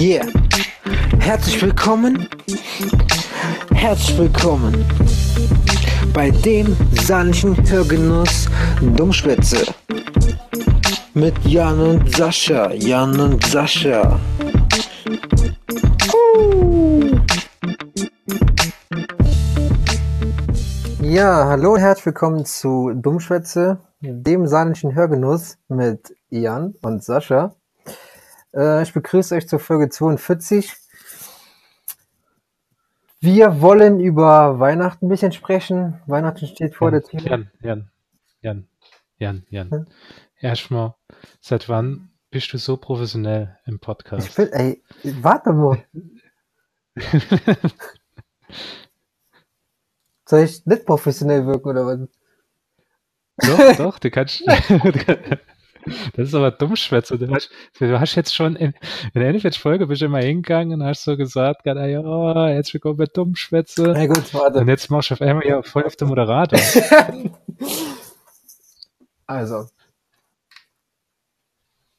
[0.00, 0.24] Yeah.
[1.18, 2.26] Herzlich willkommen.
[3.74, 4.82] Herzlich willkommen
[6.14, 8.48] bei dem sanften Hörgenuss
[8.80, 9.58] Dummschwätze.
[11.12, 12.72] Mit Jan und Sascha.
[12.72, 14.18] Jan und Sascha.
[21.02, 27.54] Ja, hallo und herzlich willkommen zu Dummschwätze, dem saarländischen Hörgenuss mit Jan und Sascha.
[28.54, 30.72] Äh, ich begrüße euch zur Folge 42.
[33.20, 36.00] Wir wollen über Weihnachten ein bisschen sprechen.
[36.06, 37.20] Weihnachten steht vor der Tür.
[37.20, 37.90] Jan, Jan,
[38.40, 38.66] Jan,
[39.18, 39.70] Jan, Jan.
[39.70, 39.86] Hm?
[40.40, 40.94] Erstmal,
[41.40, 44.28] seit wann bist du so professionell im Podcast?
[44.28, 44.82] Ich bin, ey,
[45.20, 45.84] warte mal.
[50.24, 52.08] Soll ich nicht professionell wirken oder was?
[53.36, 54.42] Doch, doch, du kannst.
[56.14, 57.18] das ist aber Dummschwätze.
[57.18, 58.74] Du hast, du hast jetzt schon in,
[59.14, 62.96] in der Endfetch-Folge bist du immer hingegangen und hast so gesagt, ja, oh, jetzt willkommen
[62.96, 63.92] bei Dummschwätze.
[63.94, 64.60] Na gut, warte.
[64.60, 66.58] Und jetzt machst du auf einmal ja voll auf den Moderator.
[69.26, 69.66] also.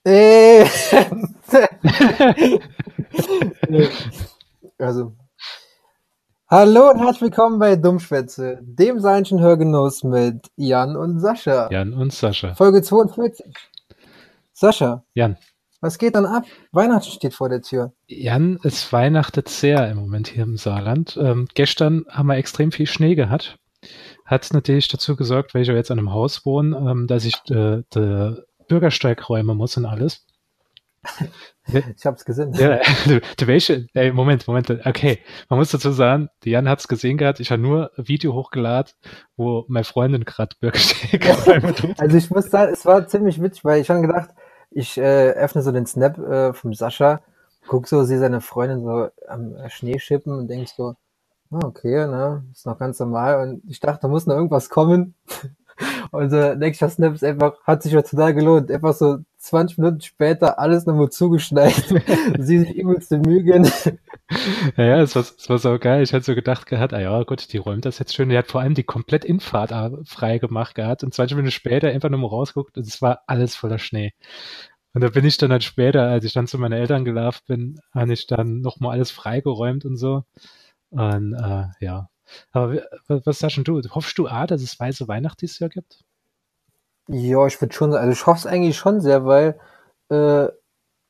[0.03, 0.65] Äh.
[4.79, 5.13] also,
[6.53, 11.69] Hallo und herzlich willkommen bei Dummschwätze, dem seinischen Hörgenuss mit Jan und Sascha.
[11.71, 12.55] Jan und Sascha.
[12.55, 13.45] Folge 42.
[14.61, 15.03] Sascha.
[15.15, 15.37] Jan.
[15.79, 16.43] Was geht dann ab?
[16.71, 17.93] Weihnachten steht vor der Tür.
[18.05, 21.17] Jan, es weihnachtet sehr im Moment hier im Saarland.
[21.19, 23.57] Ähm, gestern haben wir extrem viel Schnee gehabt.
[24.23, 27.37] Hat natürlich dazu gesorgt, weil ich ja jetzt an einem Haus wohne, ähm, dass ich
[27.49, 30.27] äh, den Bürgersteig räumen muss und alles.
[31.95, 32.53] Ich hab's gesehen.
[32.53, 35.19] Ja, du welche, ey, Moment, Moment, okay.
[35.47, 38.91] Man muss dazu sagen, die Jan hat's gesehen gehabt, ich habe nur ein Video hochgeladen,
[39.37, 41.23] wo meine Freundin gerade Bürgersteig
[41.99, 44.31] Also ich muss sagen, es war ziemlich witzig, weil ich schon gedacht,
[44.71, 47.21] ich äh, öffne so den Snap äh, vom Sascha,
[47.67, 50.95] guck so, sehe seine Freundin so am Schnee schippen und denk so,
[51.51, 53.47] oh, okay, ne, ist noch ganz normal.
[53.47, 55.15] Und ich dachte, da muss noch irgendwas kommen.
[56.11, 58.71] Unser nächster Snap ist einfach, hat sich ja total gelohnt.
[58.71, 61.73] Einfach so 20 Minuten später alles nochmal zugeschneit.
[62.39, 63.41] Sie sich übelste Mühe
[64.77, 66.03] Ja, ja, es war, es war so geil.
[66.03, 68.29] Ich hatte so gedacht gehabt, ah ja, Gott, die räumt das jetzt schön.
[68.29, 69.73] Die hat vor allem die komplett Infahrt
[70.07, 73.79] frei gemacht gehabt und 20 Minuten später einfach nochmal rausguckt und es war alles voller
[73.79, 74.13] Schnee.
[74.93, 77.79] Und da bin ich dann halt später, als ich dann zu meinen Eltern gelaufen bin,
[77.93, 80.23] habe ich dann nochmal alles freigeräumt und so.
[80.89, 82.09] Und äh, ja,
[82.51, 83.81] aber was sagst du?
[83.91, 86.03] Hoffst du A, dass es weiße Weihnacht dieses Jahr gibt?
[87.07, 89.59] Ja, ich würde schon, also ich hoffe es eigentlich schon sehr, weil
[90.09, 90.47] äh,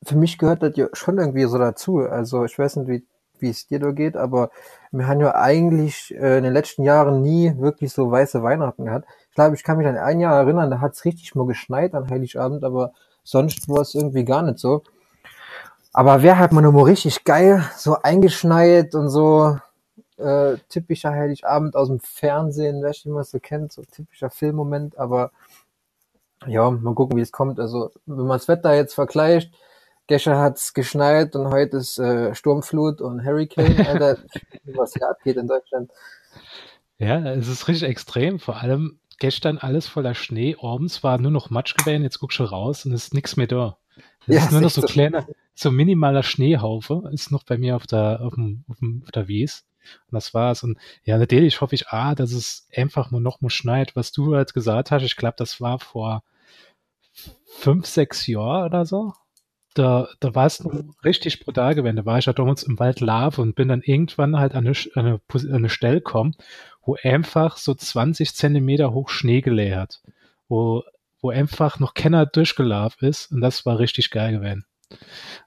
[0.04, 1.98] für mich gehört das ja schon irgendwie so dazu.
[1.98, 3.06] Also ich weiß nicht, wie,
[3.38, 4.50] wie es dir da geht, aber
[4.90, 9.06] wir haben ja eigentlich äh, in den letzten Jahren nie wirklich so weiße Weihnachten gehabt.
[9.28, 11.94] Ich glaube, ich kann mich an ein Jahr erinnern, da hat es richtig mal geschneit
[11.94, 12.92] an Heiligabend, aber
[13.24, 14.82] sonst war es irgendwie gar nicht so.
[15.92, 19.58] Aber wäre halt mal nur richtig geil, so eingeschneit und so,
[20.16, 25.32] äh, typischer Heiligabend aus dem Fernsehen, wer man so kennt, so typischer Filmmoment, aber
[26.46, 27.60] ja, mal gucken, wie es kommt.
[27.60, 29.52] Also, wenn man das Wetter jetzt vergleicht,
[30.06, 34.18] gestern hat's geschneit und heute ist äh, Sturmflut und Hurricane, Alter,
[34.74, 35.90] was hier abgeht in Deutschland.
[36.98, 41.50] Ja, es ist richtig extrem, vor allem gestern alles voller Schnee, abends war nur noch
[41.50, 43.78] Matsch gewesen, jetzt guckst du raus und es ist nichts mehr da.
[44.26, 47.76] Es ja, ist nur noch so, so kleiner, so minimaler Schneehaufe, ist noch bei mir
[47.76, 49.64] auf der, auf, dem, auf, dem, auf der Wies.
[50.08, 50.62] Und das war's.
[50.62, 53.96] Und ja, natürlich hoffe ich, ah, dass es einfach nur noch mal schneit.
[53.96, 56.22] Was du halt gesagt hast, ich glaube, das war vor
[57.44, 59.12] fünf, sechs Jahren oder so.
[59.74, 60.62] Da, da war es
[61.02, 61.96] richtig brutal gewesen.
[61.96, 64.76] Da war ich ja damals im Wald Lave und bin dann irgendwann halt an eine,
[64.94, 66.36] an eine, an eine Stelle gekommen,
[66.84, 70.02] wo einfach so 20 Zentimeter hoch Schnee geleert,
[70.48, 70.82] wo,
[71.20, 74.64] wo einfach noch keiner durchgelaufen ist und das war richtig geil gewesen.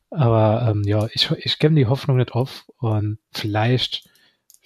[0.09, 4.09] Aber ähm, ja, ich, ich gebe die Hoffnung nicht auf und vielleicht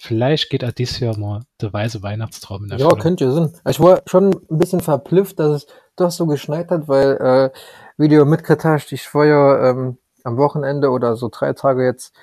[0.02, 3.52] Vielleicht geht auch dieses Jahr mal der weiße Weihnachtstraum in der Ja, könnte sein.
[3.68, 7.52] Ich war schon ein bisschen verblüfft, dass es doch so geschneit hat, weil,
[7.98, 12.14] äh, du mitgekriegt hast, ich war ja ähm, am Wochenende oder so drei Tage jetzt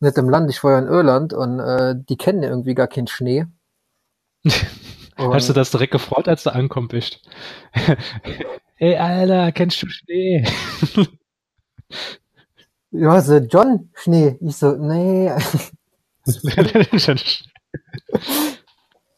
[0.00, 2.88] nicht im Land, ich war ja in Irland und äh, die kennen ja irgendwie gar
[2.88, 3.44] keinen Schnee.
[5.16, 7.20] Hast du das direkt gefreut, als du ankommen bist?
[8.76, 10.44] Ey, Alter, kennst du Schnee?
[12.90, 14.38] ja, so John Schnee.
[14.40, 15.30] Ich so, nee.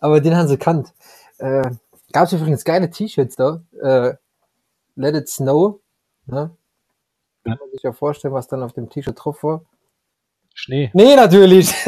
[0.01, 0.93] Aber den haben sie kannt.
[1.39, 1.71] Äh,
[2.13, 3.63] Gab es übrigens geile T-Shirts da.
[3.81, 4.15] Äh,
[4.97, 5.81] Let It Snow.
[6.27, 6.55] Ne?
[7.45, 9.65] Kann man sich ja vorstellen, was dann auf dem T-Shirt drauf war.
[10.55, 10.91] Schnee.
[10.93, 11.73] Nee, natürlich.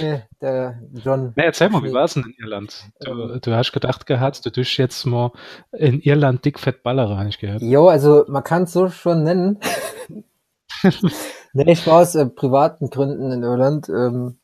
[0.00, 1.32] nee, der John.
[1.36, 2.84] Nee, erzähl mal, wie war es denn in Irland?
[3.00, 3.40] Du, ähm.
[3.40, 5.32] du, hast gedacht gehabt, du tust jetzt mal
[5.72, 7.62] in Irland dickfett Baller rein, ich gehört.
[7.62, 9.58] Jo, also man kann es so schon nennen.
[11.52, 13.88] nee, ich war aus äh, privaten Gründen in Irland.
[13.88, 14.38] Ähm,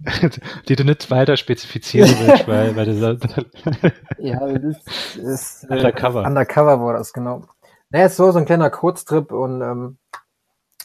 [0.68, 6.24] die du nicht weiter spezifizieren willst, weil, weil du Ja, das ist äh, undercover.
[6.24, 7.44] Undercover war das, genau.
[7.90, 9.98] Naja, es war so ein kleiner Kurztrip und ähm,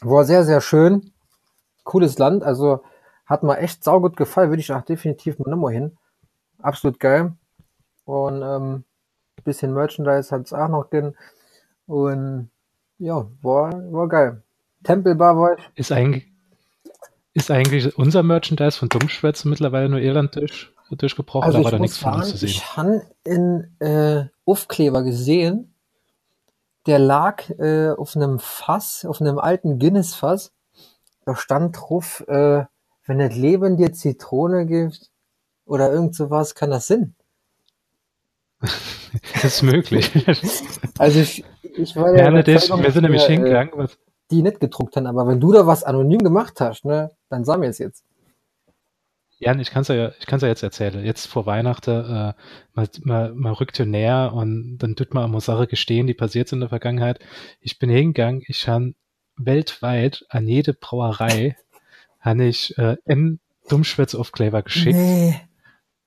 [0.02, 1.12] war sehr, sehr schön.
[1.84, 2.82] Cooles Land, also
[3.26, 5.96] hat mir echt saugut gefallen, würde ich auch definitiv mal nochmal hin.
[6.62, 7.34] Absolut geil.
[8.04, 8.84] Und ähm,
[9.46, 11.16] bisschen Merchandise hat es auch noch drin.
[11.86, 12.50] Und
[12.98, 14.42] ja, war, war geil.
[14.82, 15.70] Tempelbar war ich.
[15.74, 16.26] Ist eigentlich,
[17.32, 21.44] ist eigentlich unser Merchandise von Dummschwätze mittlerweile nur Irland durch, durchgebrochen?
[21.46, 22.48] Also da war da nichts von uns zu sehen.
[22.48, 25.74] Ich habe in äh, Aufkleber gesehen,
[26.86, 30.52] der lag äh, auf einem Fass, auf einem alten Guinness-Fass.
[31.24, 32.64] Da stand drauf, äh,
[33.06, 35.10] wenn das Leben dir Zitrone gibt
[35.64, 37.14] oder irgend sowas, kann das Sinn.
[38.60, 40.10] das ist möglich.
[40.98, 43.80] Also ich, ich war ja, ja das, wir sind nämlich hingegangen.
[43.80, 43.88] Äh,
[44.30, 47.60] die nicht gedruckt haben, aber wenn du da was anonym gemacht hast, ne, dann sag
[47.60, 48.04] mir es jetzt.
[49.38, 51.04] Jan, ich kann es ja, ich kann's ja jetzt erzählen.
[51.04, 52.32] Jetzt vor Weihnachten, äh,
[52.72, 56.48] man, man, man rückt ja näher und dann tut man eine Sache gestehen, die passiert
[56.48, 57.20] sind in der Vergangenheit.
[57.60, 58.94] Ich bin hingegangen, ich habe
[59.36, 61.56] weltweit an jede Brauerei
[62.26, 64.96] habe ich äh, einen Dummschwätzaufkleber geschickt.
[64.96, 65.40] Nee.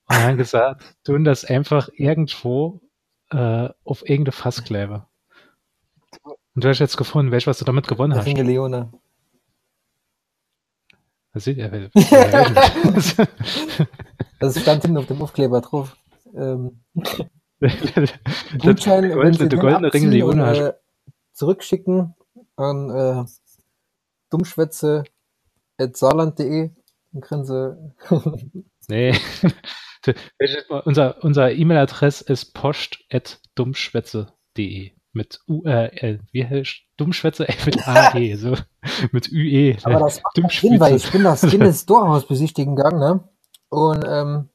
[0.08, 2.82] Und dann gesagt, tun das einfach irgendwo
[3.30, 5.08] äh, auf irgendeine Fasskleber.
[6.56, 8.26] Und du hast jetzt gefunden, welch, was du damit gewonnen hast.
[8.26, 8.92] Ringe Leone.
[11.32, 11.70] Was sieht er?
[14.40, 15.96] das stand hinten auf dem Aufkleber drauf.
[16.36, 16.82] Ähm,
[18.60, 20.58] Gutschein, wenn Sie den goldene Ring Leone.
[20.58, 20.74] Äh,
[21.34, 22.16] zurückschicken
[22.56, 23.26] an äh,
[24.32, 25.19] dummschwätze.saarland.de
[25.80, 27.94] dann können Sie
[28.88, 29.14] nee.
[30.86, 38.56] unser unser E-Mail-Adress ist post.dummschwätze.de mit U, äh, wie heißt Dummschwätze äh, mit AE, so
[39.12, 39.76] mit UE.
[39.84, 43.28] Aber das macht Sinn, weil ich bin das Guinness Storehouse besichtigen gegangen, ne?
[43.70, 44.50] Und ähm,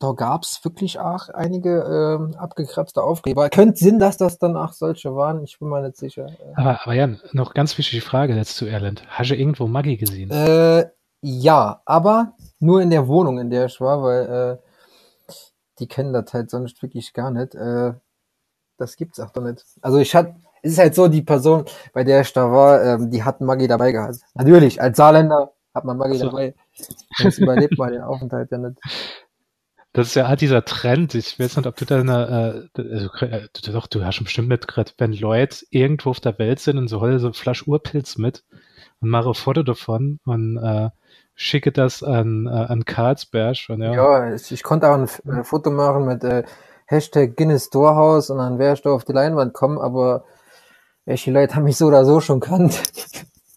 [0.00, 3.50] da gab's wirklich auch einige ähm, abgekratzte Aufkleber.
[3.50, 6.26] Könnte Sinn, dass das dann auch solche waren, ich bin mir nicht sicher.
[6.56, 9.04] Aber, aber Jan, noch ganz wichtige Frage jetzt zu Erland.
[9.08, 10.30] Hast du irgendwo Maggie gesehen?
[10.30, 10.86] Äh,
[11.20, 15.34] ja, aber nur in der Wohnung, in der ich war, weil äh,
[15.78, 17.54] die kennen das halt sonst wirklich gar nicht.
[17.54, 17.92] Äh,
[18.78, 19.62] das gibt's auch doch nicht.
[19.82, 23.10] Also ich hatte, es ist halt so, die Person, bei der ich da war, ähm,
[23.10, 24.16] die hat Maggi dabei gehabt.
[24.32, 26.30] Natürlich, als Saarländer hat man Maggi so.
[26.30, 26.54] dabei.
[27.18, 28.80] Sonst überlebt man den Aufenthalt ja nicht.
[29.92, 31.14] Das ist ja dieser Trend.
[31.14, 34.48] Ich weiß nicht, ob du da eine, äh, also, äh, doch, du hast schon bestimmt
[34.48, 38.16] mitgekriegt, wenn Leute irgendwo auf der Welt sind und so holen so eine Flasche Urpilz
[38.16, 38.44] mit
[39.00, 40.90] und mache ein Foto davon und äh,
[41.34, 43.56] schicke das an, äh, an Karlsberg.
[43.68, 43.92] Und, ja.
[43.92, 46.44] ja, ich konnte auch ein, ein Foto machen mit äh,
[46.86, 50.24] Hashtag Guinness Storehouse und dann wäre ich da auf die Leinwand kommen, aber
[51.04, 52.80] welche Leute haben mich so oder so schon kannt.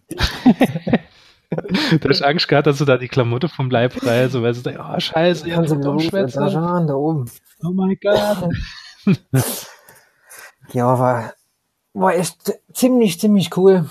[1.56, 4.82] du hast Angst gehabt, dass du da die Klamotte vom Leib reißt, weil du denkst,
[4.84, 6.42] oh scheiße, ja, so doch schwätzen.
[6.88, 7.30] Da oben.
[7.64, 8.50] Oh mein Gott.
[10.74, 11.34] ja, war,
[11.94, 13.90] war echt ziemlich, ziemlich cool.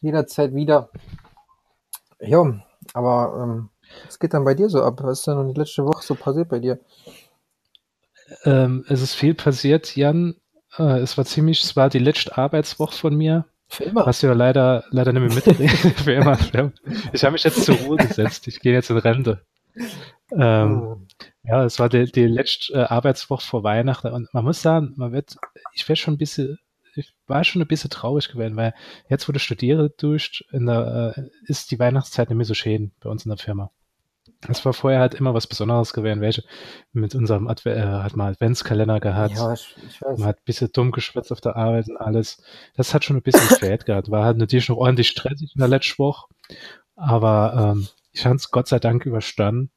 [0.00, 0.90] Jederzeit wieder.
[2.20, 2.60] Ja,
[2.94, 3.70] aber ähm,
[4.06, 5.00] was geht dann bei dir so ab?
[5.02, 6.80] Was ist denn die letzte Woche so passiert bei dir?
[8.44, 10.36] Ähm, es ist viel passiert, Jan.
[10.78, 13.46] Äh, es war ziemlich, es war die letzte Arbeitswoche von mir.
[13.70, 14.04] Für immer.
[14.04, 16.00] Hast du ja leider, leider nicht mehr mitgekriegt.
[16.00, 16.36] für immer.
[17.12, 18.48] Ich habe mich jetzt zur Ruhe gesetzt.
[18.48, 19.42] Ich gehe jetzt in Rente.
[20.32, 21.00] Ähm, oh.
[21.44, 25.12] Ja, es war die, die letzte äh, Arbeitswoche vor Weihnachten und man muss sagen, man
[25.12, 25.36] wird,
[25.72, 26.58] ich werde schon ein bisschen,
[26.94, 28.74] ich war schon ein bisschen traurig gewesen, weil
[29.08, 32.92] jetzt, wo du studiere durch, in der, äh, ist die Weihnachtszeit nicht mehr so schön
[33.00, 33.70] bei uns in der Firma.
[34.48, 36.44] Es war vorher halt immer was Besonderes gewesen, welche
[36.92, 39.36] mit unserem Adve äh, hat mal Adventskalender gehabt.
[39.36, 40.18] Ja, ich, ich weiß.
[40.18, 42.42] Man hat ein bisschen dumm geschwätzt auf der Arbeit und alles.
[42.74, 44.10] Das hat schon ein bisschen spät gehabt.
[44.10, 46.26] War halt natürlich noch ordentlich stressig in der letzten Woche.
[46.96, 49.70] Aber ähm, ich habe es Gott sei Dank überstanden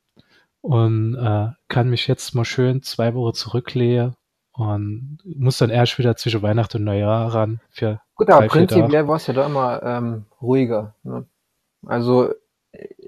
[0.62, 4.16] und äh, kann mich jetzt mal schön zwei Wochen zurücklehnen
[4.54, 7.60] und muss dann erst wieder zwischen Weihnachten und Neujahr ran.
[7.70, 10.96] Für Gut, aber prinzipiell war es ja da immer ähm, ruhiger.
[11.04, 11.26] Ne?
[11.86, 12.34] Also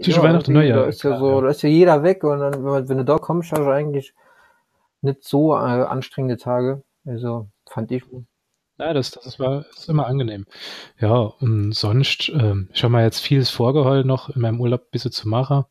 [0.01, 0.83] zwischen ja, Weihnachten und Neujahr.
[0.83, 3.51] Da ist ja so, da ist ja jeder weg und dann, wenn, du da kommst,
[3.51, 4.13] hast du eigentlich
[5.01, 6.83] nicht so äh, anstrengende Tage.
[7.05, 8.03] Also fand ich.
[8.77, 10.45] Ja, das, das war ist immer angenehm.
[10.99, 14.91] Ja, und sonst, ähm, ich habe mir jetzt vieles vorgeholt noch in meinem Urlaub ein
[14.91, 15.65] bisschen zu machen.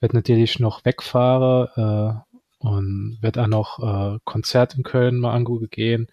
[0.00, 3.78] Werd natürlich noch wegfahren äh, und werd auch noch
[4.14, 6.08] äh, Konzert in Köln mal angucken gehen.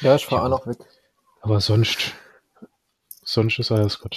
[0.00, 0.78] Ja, ich fahre auch noch weg.
[1.42, 2.14] Aber sonst,
[3.22, 4.16] sonst ist alles gut.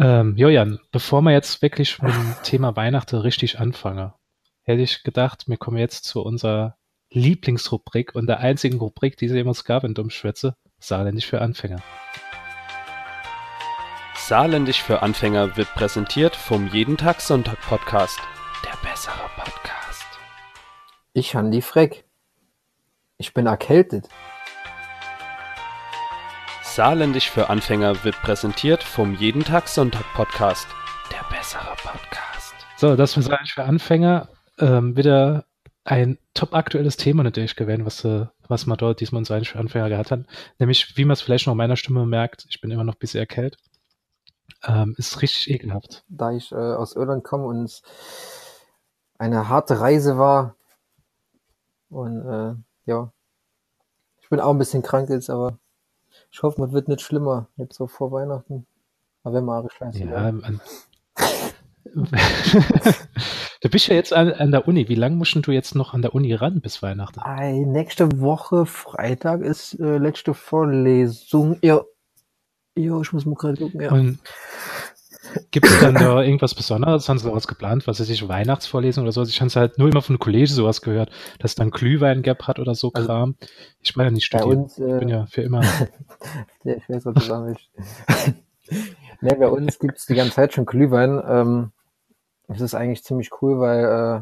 [0.00, 4.12] Ähm, Jojan, bevor wir jetzt wirklich mit dem Thema Weihnachten richtig anfangen,
[4.62, 6.76] hätte ich gedacht, wir kommen jetzt zu unserer
[7.10, 11.82] Lieblingsrubrik und der einzigen Rubrik, die es jemals gab in Dummschwätze, Saarländisch für Anfänger.
[14.14, 18.20] Saarländisch für Anfänger wird präsentiert vom Jeden Tag Sonntag Podcast.
[18.64, 20.06] Der bessere Podcast.
[21.12, 22.04] Ich han die Freck.
[23.16, 24.08] Ich bin erkältet.
[26.78, 30.68] Saarländisch für Anfänger wird präsentiert vom Jeden Tag Sonntag Podcast.
[31.10, 32.54] Der bessere Podcast.
[32.76, 34.28] So, das war Saarländisch für Anfänger.
[34.60, 35.46] Ähm, wieder
[35.82, 39.58] ein top aktuelles Thema natürlich gewesen, was, äh, was man dort diesmal in Saarländisch für
[39.58, 40.20] Anfänger gehabt hat.
[40.60, 43.00] Nämlich, wie man es vielleicht noch in meiner Stimme merkt, ich bin immer noch ein
[43.00, 43.60] bisschen erkältet.
[44.62, 46.04] Ähm, ist richtig ekelhaft.
[46.08, 47.82] Da ich äh, aus Irland komme und es
[49.18, 50.54] eine harte Reise war
[51.90, 52.54] und äh,
[52.84, 53.12] ja,
[54.20, 55.58] ich bin auch ein bisschen krank jetzt, aber
[56.30, 58.66] ich hoffe, man wird nicht schlimmer, jetzt so vor Weihnachten.
[59.22, 60.04] Aber wenn mal scheiße.
[60.04, 60.60] Ja, man,
[63.62, 64.88] du bist ja jetzt an, an der Uni.
[64.88, 67.20] Wie lange musst du jetzt noch an der Uni ran bis Weihnachten?
[67.20, 71.58] Ei, nächste Woche Freitag ist äh, letzte Vorlesung.
[71.62, 71.82] Ja,
[72.76, 73.80] ja, ich muss mal gerade gucken.
[73.80, 73.90] Ja.
[73.90, 74.18] Und
[75.50, 77.08] Gibt es dann da irgendwas Besonderes?
[77.08, 77.86] Haben Sie da was geplant?
[77.86, 79.22] Was weiß ich, Weihnachtsvorlesung oder so?
[79.22, 82.58] Ich habe halt nur immer von Kollegen sowas gehört, dass es dann Glühwein gab hat
[82.58, 83.36] oder so also, Kram.
[83.80, 84.62] Ich meine ja nicht studieren.
[84.62, 85.62] Uns, äh, ich bin ja für immer.
[86.64, 87.68] ja, ich weiß, was du sagen willst.
[89.20, 91.22] ne, bei uns gibt es die ganze Zeit schon Glühwein.
[91.26, 91.72] Ähm,
[92.48, 94.20] das ist eigentlich ziemlich cool, weil äh,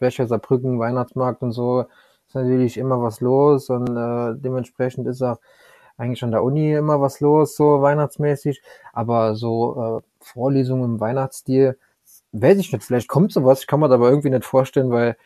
[0.00, 1.86] Wäscher, Saarbrücken, Weihnachtsmarkt und so
[2.26, 5.38] ist natürlich immer was los und äh, dementsprechend ist auch
[6.02, 8.60] eigentlich an der Uni immer was los, so weihnachtsmäßig,
[8.92, 11.78] aber so äh, Vorlesungen im Weihnachtsstil,
[12.32, 15.16] weiß ich nicht, vielleicht kommt sowas, ich kann mir das aber irgendwie nicht vorstellen, weil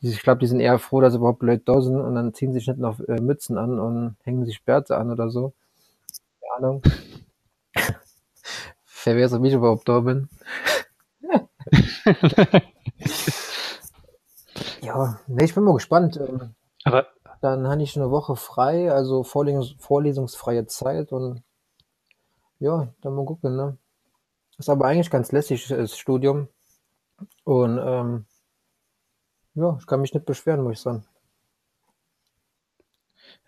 [0.00, 2.52] die, ich glaube, die sind eher froh, dass überhaupt Leute da sind und dann ziehen
[2.52, 5.52] sich nicht noch äh, Mützen an und hängen sich Bärte an oder so.
[6.40, 6.82] Keine Ahnung.
[9.04, 10.28] Wer weiß, ob ich überhaupt da bin.
[14.82, 16.18] ja, nee, ich bin mal gespannt.
[16.18, 17.08] Ähm, aber
[17.40, 21.42] dann habe ich eine Woche frei, also Vorlesungs vorlesungsfreie Zeit und
[22.58, 23.78] ja, dann mal gucken, ne?
[24.58, 26.48] Ist aber eigentlich ganz lässig, das Studium.
[27.44, 28.26] Und ähm,
[29.54, 31.06] ja, ich kann mich nicht beschweren, muss ich sagen.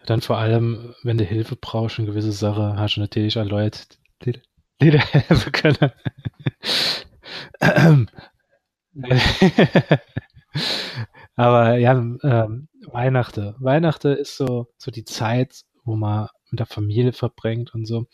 [0.06, 3.80] Dann vor allem, wenn du Hilfe brauchst in gewisse Sache, hast du natürlich auch Leute,
[4.24, 4.40] die,
[4.80, 5.92] die dir helfen können.
[11.36, 13.54] Aber ja, ähm, Weihnachten.
[13.58, 18.06] Weihnachten ist so, so die Zeit, wo man mit der Familie verbringt und so.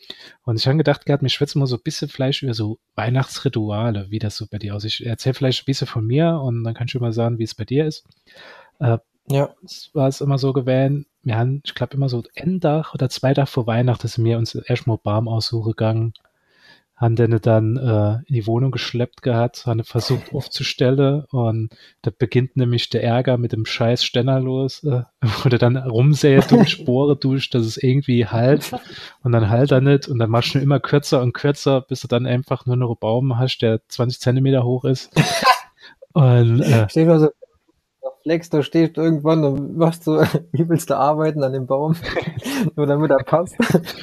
[0.43, 4.09] Und ich habe gedacht, gehabt, mir schwätzt mal so ein bisschen vielleicht über so Weihnachtsrituale,
[4.09, 5.01] wie das so bei dir aussieht.
[5.01, 7.55] Ich erzähle vielleicht ein bisschen von mir und dann kannst du mal sagen, wie es
[7.55, 8.05] bei dir ist.
[8.79, 8.97] Äh,
[9.29, 9.53] ja.
[9.63, 13.33] Es war es immer so gewählt, wir haben, ich glaube, immer so Enddach oder zwei
[13.33, 16.13] Tage vor Weihnachten sind wir uns erstmal Baum aussuchen gegangen
[16.99, 21.69] haben den dann äh, in die Wohnung geschleppt gehabt, haben versucht aufzustellen und
[22.01, 25.03] da beginnt nämlich der Ärger mit dem scheiß Ständer los, äh,
[25.43, 28.71] wo du dann rumsäht, durch Spore durch, dass es irgendwie halt
[29.23, 32.07] und dann halt er nicht und dann machst du immer kürzer und kürzer, bis du
[32.07, 35.09] dann einfach nur noch einen Baum hast, der 20 Zentimeter hoch ist.
[36.13, 36.87] Und, äh,
[38.23, 40.21] Flex, da stehst du irgendwann und machst so,
[40.51, 41.95] wie willst du arbeiten an dem Baum,
[42.75, 43.55] nur damit er passt.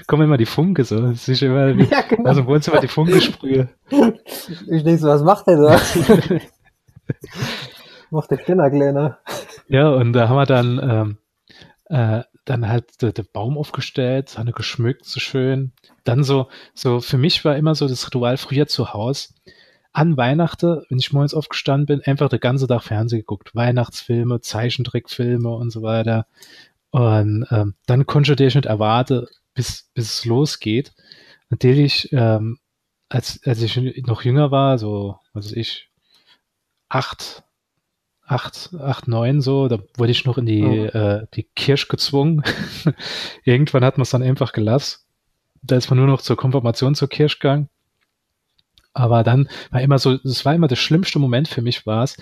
[0.07, 2.29] Kommen immer die Funke so, das ist immer wie, ja, genau.
[2.29, 3.69] also Wohnzimmer die Funkesprühe.
[4.69, 5.81] Ich denk so, was macht der da?
[8.11, 9.19] macht der Stenner kleiner.
[9.69, 11.19] Ja, und da haben wir dann, ähm,
[11.87, 15.73] äh, dann halt der, der Baum aufgestellt, haben geschmückt, so schön.
[16.05, 19.31] Dann so, so, für mich war immer so das Ritual früher zu Hause,
[19.97, 23.55] an Weihnachten, wenn ich morgens aufgestanden bin, einfach den ganzen Tag Fernsehen geguckt.
[23.55, 26.27] Weihnachtsfilme, Zeichentrickfilme und so weiter.
[26.91, 30.93] Und ähm, dann konnte ich nicht erwarten, bis, bis es losgeht.
[31.49, 32.59] Natürlich, ähm,
[33.09, 33.75] als, als ich
[34.07, 35.89] noch jünger war, so, was weiß ich,
[36.91, 37.45] acht,
[38.21, 40.85] acht, acht, neun so, da wurde ich noch in die, oh.
[40.85, 42.43] äh, die Kirche gezwungen.
[43.45, 44.99] Irgendwann hat man es dann einfach gelassen.
[45.63, 47.71] Da ist man nur noch zur Konfirmation zur Kirche gegangen.
[48.97, 52.17] Aber dann war immer so, das war immer der schlimmste Moment für mich war es,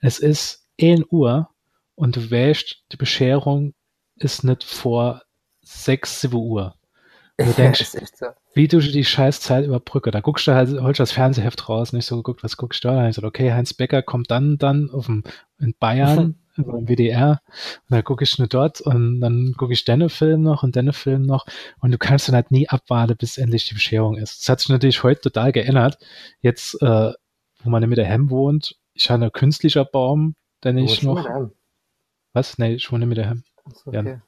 [0.00, 1.48] es ist 1 Uhr
[1.94, 3.72] und du wählst, die Bescherung
[4.16, 5.22] ist nicht vor
[5.62, 6.74] 6, 7 Uhr.
[7.38, 7.82] Und du denkst,
[8.14, 8.26] so.
[8.52, 10.10] wie du die scheiß Zeit überbrücke.
[10.10, 12.98] Da guckst du halt, holst das Fernsehheft raus, nicht so geguckt, was guckst du da?
[12.98, 15.24] Und ich so, okay, Heinz Becker kommt dann, dann auf dem,
[15.58, 17.40] in Bayern beim WDR
[17.88, 20.92] und dann gucke ich nur dort und dann gucke ich deine Film noch und deine
[20.92, 21.46] Film noch
[21.80, 24.42] und du kannst dann halt nie abwarten, bis endlich die Bescherung ist.
[24.42, 25.98] Das hat sich natürlich heute total geändert.
[26.40, 27.12] Jetzt, äh,
[27.62, 30.34] wo man mit der Hem wohnt, ich habe einen künstlicher Baum,
[30.64, 31.28] den ich noch.
[32.32, 32.58] Was?
[32.58, 33.44] Nee, ich wohne mit der Hem.
[33.86, 34.20] Okay.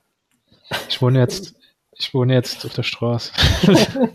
[0.70, 0.76] Ja.
[0.88, 1.54] Ich wohne jetzt,
[1.92, 3.32] ich wohne jetzt auf der Straße.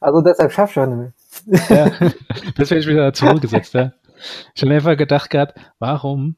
[0.00, 1.14] also deshalb schaffst du nicht
[1.48, 1.68] mehr.
[1.68, 2.10] ja,
[2.56, 3.92] das werde ich wieder zurückgesetzt, ja.
[4.54, 6.36] Ich habe einfach gedacht gehabt, warum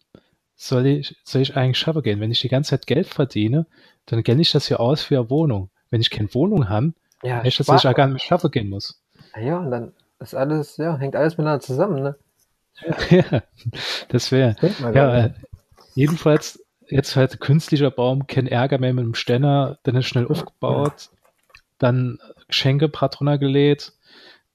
[0.58, 2.20] soll ich, soll ich eigentlich schaffen gehen?
[2.20, 3.66] Wenn ich die ganze Zeit Geld verdiene,
[4.06, 5.70] dann genne ich das ja aus für eine Wohnung.
[5.88, 8.68] Wenn ich keine Wohnung habe, ja, das, dass ich auch gar nicht mehr schaffen gehen
[8.68, 9.00] muss.
[9.40, 12.16] Ja, und dann ist alles, ja, hängt alles miteinander zusammen, ne?
[13.10, 13.42] Ja,
[14.08, 14.56] das wäre.
[14.92, 15.32] Ja, äh,
[15.94, 21.10] jedenfalls jetzt halt künstlicher Baum, kein Ärger mehr mit dem Ständer, dann ist schnell aufgebaut,
[21.78, 23.92] dann Geschenke drunter gelegt,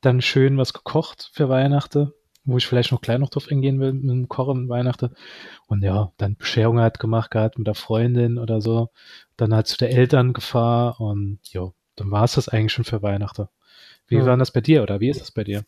[0.02, 2.14] dann schön was gekocht für Weihnachten,
[2.46, 5.16] wo ich vielleicht noch gleich noch drauf eingehen will mit dem Kochen Weihnachten.
[5.68, 8.90] Und ja, dann Bescherung halt gemacht gehabt mit der Freundin oder so.
[9.38, 13.02] Dann halt zu der Eltern gefahren und ja, dann war es das eigentlich schon für
[13.02, 13.48] Weihnachten.
[14.08, 14.26] Wie hm.
[14.26, 15.64] war das bei dir oder wie ist das bei dir?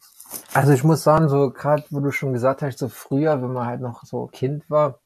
[0.54, 3.68] Also ich muss sagen, so gerade, wo du schon gesagt hast, so früher, wenn man
[3.68, 5.00] halt noch so Kind war,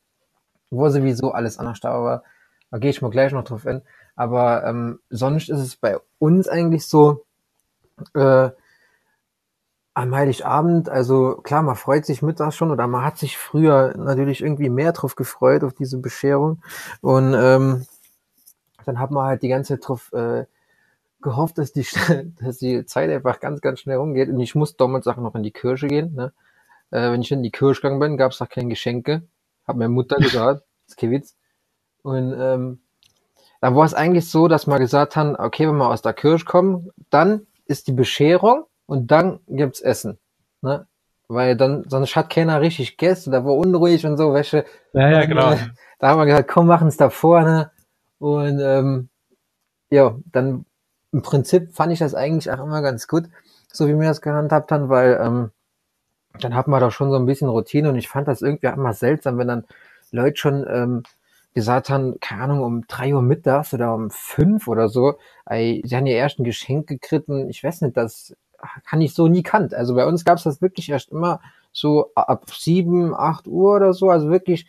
[0.71, 2.23] wo sowieso alles anders da war,
[2.71, 3.81] da gehe ich mal gleich noch drauf hin.
[4.15, 7.25] Aber ähm, sonst ist es bei uns eigentlich so,
[8.13, 8.49] äh,
[9.93, 14.41] am Heiligabend, also klar, man freut sich mittags schon oder man hat sich früher natürlich
[14.41, 16.61] irgendwie mehr drauf gefreut, auf diese Bescherung.
[17.01, 17.85] Und ähm,
[18.85, 20.45] dann hat man halt die ganze Zeit drauf äh,
[21.21, 21.85] gehofft, dass die,
[22.41, 24.29] dass die Zeit einfach ganz, ganz schnell umgeht.
[24.29, 26.13] Und ich muss damals auch noch in die Kirche gehen.
[26.15, 26.33] Ne?
[26.91, 29.23] Äh, wenn ich in die Kirche gegangen bin, gab es auch keine Geschenke.
[29.67, 31.35] Hat meine Mutter gesagt, das ist kein Witz.
[32.03, 32.79] Und ähm,
[33.61, 36.45] dann war es eigentlich so, dass wir gesagt haben, okay, wenn wir aus der Kirche
[36.45, 40.17] kommen, dann ist die Bescherung und dann gibt's Essen.
[40.61, 40.87] Ne?
[41.27, 44.65] Weil dann, sonst hat keiner richtig Gäste, da war unruhig und so, welche.
[44.93, 45.51] Ja, ja, genau.
[45.51, 45.57] Äh,
[45.99, 47.69] da haben wir gesagt, komm, machen es da vorne.
[48.17, 49.09] Und ähm,
[49.91, 50.65] ja, dann
[51.11, 53.25] im Prinzip fand ich das eigentlich auch immer ganz gut,
[53.71, 55.51] so wie wir das gehandhabt haben, weil ähm,
[56.39, 58.77] dann hat man doch schon so ein bisschen Routine und ich fand das irgendwie auch
[58.77, 59.65] immer seltsam, wenn dann
[60.11, 61.03] Leute schon ähm,
[61.53, 65.95] gesagt haben, keine Ahnung, um drei Uhr mittags oder um fünf oder so, ey, sie
[65.95, 68.35] haben ihr ersten Geschenk gekriegt und ich weiß nicht, das
[68.85, 69.73] kann ich so nie kannt.
[69.73, 71.39] Also bei uns gab es das wirklich erst immer
[71.71, 74.67] so ab sieben, acht Uhr oder so, also wirklich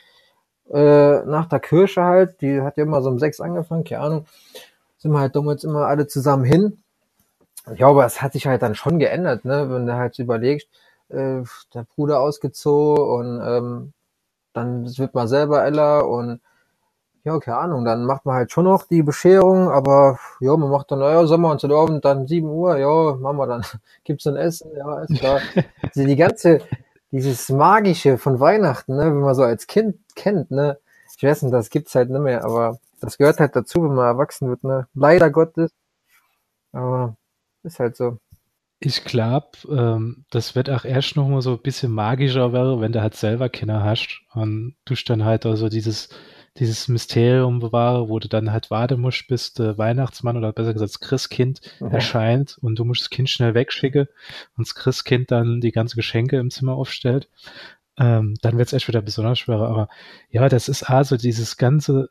[0.70, 4.26] äh, nach der Kirche halt, die hat ja immer so um sechs angefangen, keine Ahnung,
[4.98, 6.82] sind wir halt damals immer alle zusammen hin.
[7.76, 10.68] Ja, aber es hat sich halt dann schon geändert, ne, wenn du halt überlegst,
[11.08, 11.42] äh,
[11.74, 13.92] der Bruder ausgezogen und ähm,
[14.52, 16.40] dann wird man selber älter und
[17.24, 20.90] ja, keine Ahnung, dann macht man halt schon noch die Bescherung, aber ja, man macht
[20.90, 23.64] dann, ja, Sommer und so Abend dann 7 Uhr, ja, machen wir dann,
[24.04, 25.40] gibt's dann Essen, ja, ist klar.
[25.82, 26.60] also die ganze,
[27.10, 30.78] dieses Magische von Weihnachten, ne, wenn man so als Kind kennt, ne,
[31.16, 34.06] ich weiß nicht, das gibt's halt nicht mehr, aber das gehört halt dazu, wenn man
[34.06, 35.72] erwachsen wird, ne, leider Gottes,
[36.72, 37.16] aber
[37.62, 38.18] ist halt so.
[38.82, 42.92] Ich glaube, ähm, das wird auch erst noch mal so ein bisschen magischer werden, wenn
[42.92, 46.08] du halt selber Kinder hast und du dann halt also dieses
[46.58, 50.92] dieses Mysterium bewahre, wo du dann halt warten musst, bis der Weihnachtsmann oder besser gesagt
[50.92, 51.88] das Christkind mhm.
[51.88, 54.08] erscheint und du musst das Kind schnell wegschicken
[54.56, 57.28] und das Christkind dann die ganzen Geschenke im Zimmer aufstellt.
[57.98, 59.68] Ähm, dann wird es echt wieder besonders schwerer.
[59.68, 59.88] Aber
[60.30, 62.10] ja, das ist also dieses ganze,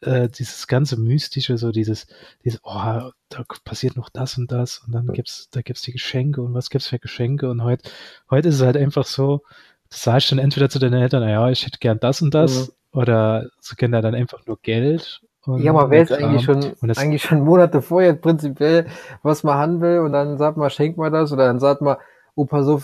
[0.00, 2.06] äh, dieses ganze Mystische, so dieses,
[2.44, 6.42] dieses, oh, da passiert noch das und das und dann gibt's, da gibt's die Geschenke
[6.42, 7.88] und was gibt's für Geschenke und heute,
[8.30, 9.42] heute ist es halt einfach so,
[9.90, 12.72] du sagst dann entweder zu deinen Eltern, naja, ich hätte gern das und das, mhm.
[12.96, 15.20] Oder kennen da dann einfach nur Geld.
[15.46, 18.86] ja, man weiß eigentlich schon, eigentlich schon Monate vorher prinzipiell,
[19.22, 21.98] was man haben will und dann sagt man, schenkt mal das oder dann sagt man,
[22.34, 22.82] Opa, so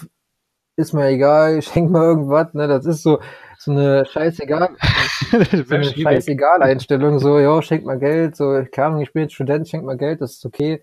[0.77, 3.21] ist mir egal, schenk mal irgendwas, ne, das ist so,
[3.59, 4.71] so eine scheißegal,
[5.31, 9.35] so eine scheißegal Einstellung, so, ja, schenk mal Geld, so, keine Ahnung, ich bin jetzt
[9.35, 10.83] Student, schenk mal Geld, das ist okay.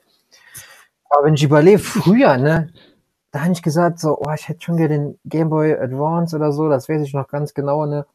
[1.11, 2.71] Aber wenn ich überlebe, früher, ne,
[3.31, 6.51] da habe ich gesagt, so, oh, ich hätte schon gerne den Game Boy Advance oder
[6.51, 8.07] so, das weiß ich noch ganz genau, ne,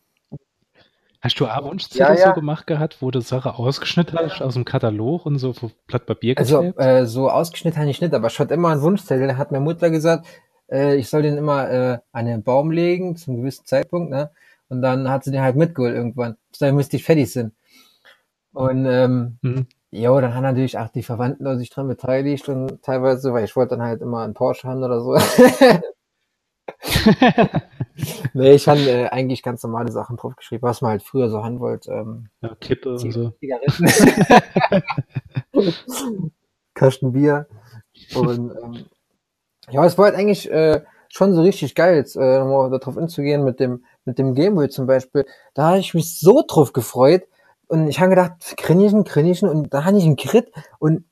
[1.25, 2.29] Hast du auch Wunschzettel ja, ja.
[2.29, 6.05] so gemacht gehabt, wo du Sache ausgeschnitten hast aus dem Katalog und so auf Blatt
[6.05, 6.79] Papier geklebt?
[6.79, 9.29] Also äh, so ausgeschnitten habe ich nicht, aber schon immer ein Wunschzettel.
[9.29, 10.27] Da hat meine Mutter gesagt,
[10.71, 14.33] äh, ich soll den immer äh, an den Baum legen zum gewissen Zeitpunkt, ne?
[14.69, 16.37] Und dann hat sie den halt mitgeholt irgendwann.
[16.61, 17.55] Dann müsste ich fertig sind.
[18.53, 19.67] Und ähm, mhm.
[19.93, 23.79] ja, dann haben natürlich auch die Verwandten sich dran beteiligt und teilweise, weil ich wollte
[23.79, 25.17] dann halt immer einen Porsche haben oder so.
[28.33, 31.61] nee, ich habe äh, eigentlich ganz normale Sachen draufgeschrieben, was man halt früher so haben
[31.61, 31.93] wollte.
[31.93, 33.31] Ähm, ja, Kippe und so.
[33.41, 33.87] Zigaretten.
[36.75, 37.47] Kasten Bier.
[38.15, 38.85] Und ähm,
[39.71, 43.45] ja, es war halt eigentlich äh, schon so richtig geil, jetzt äh, nochmal darauf hinzugehen
[43.45, 45.27] mit dem, mit dem Gameboy zum Beispiel.
[45.55, 47.23] Da habe ich mich so drauf gefreut.
[47.67, 51.05] Und ich habe gedacht, Grinischen, Grinischen, und da hatte ich einen Crit und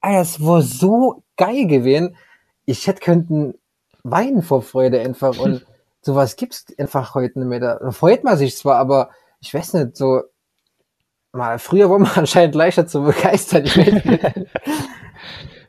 [0.00, 2.16] Alter, es war so geil gewesen.
[2.64, 3.54] Ich hätte könnten
[4.02, 5.64] weinen vor Freude einfach und
[6.02, 7.60] sowas gibt's einfach heute nicht mehr.
[7.60, 9.10] Da freut man sich zwar, aber
[9.40, 10.22] ich weiß nicht, so
[11.32, 13.64] mal früher war man anscheinend leichter zu begeistern.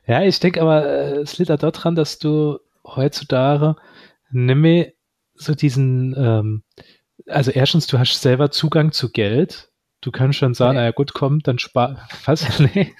[0.06, 3.76] ja, ich denke aber, äh, es liegt da dran, dass du heutzutage
[4.30, 4.92] nicht mehr
[5.34, 6.62] so diesen, ähm,
[7.26, 9.70] also erstens, du hast selber Zugang zu Geld.
[10.00, 12.46] Du kannst schon sagen, naja gut, komm, dann spar, was?
[12.58, 12.94] Nee.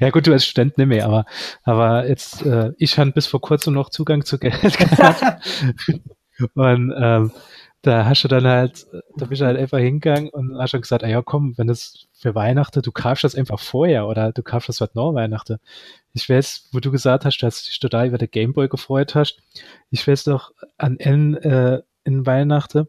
[0.00, 1.26] ja gut, du als Student nicht mehr, aber,
[1.64, 5.42] aber jetzt, äh, ich hatte bis vor kurzem noch Zugang zu Geld gehabt.
[6.54, 7.32] Und ähm,
[7.82, 11.04] da hast du dann halt, da bist du halt einfach hingegangen und hast schon gesagt,
[11.04, 14.68] ah ja komm, wenn das für Weihnachten, du kaufst das einfach vorher oder du kaufst
[14.68, 15.58] das was nach Weihnachten.
[16.12, 19.38] Ich weiß, wo du gesagt hast, dass du dich total über den Gameboy gefreut hast.
[19.90, 22.88] Ich weiß doch an N äh, in Weihnachten,